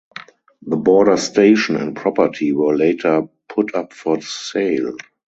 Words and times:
The 0.65 0.77
border 0.77 1.15
station 1.15 1.75
and 1.75 1.95
property 1.95 2.53
were 2.53 2.75
later 2.75 3.27
put 3.47 3.75
up 3.75 3.93
for 3.93 4.19
sale. 4.19 4.95